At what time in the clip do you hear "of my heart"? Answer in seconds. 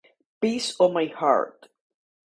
0.79-1.67